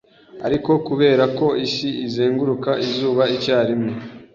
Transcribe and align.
Ariko 0.47 0.71
kubera 0.87 1.23
ko 1.37 1.47
Isi 1.65 1.89
izenguruka 2.07 2.71
izuba 2.85 3.23
icyarimwe 3.35 3.91